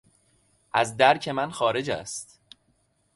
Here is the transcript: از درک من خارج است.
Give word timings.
از 0.73 0.97
درک 0.97 1.27
من 1.29 1.51
خارج 1.51 1.89
است. 1.89 2.41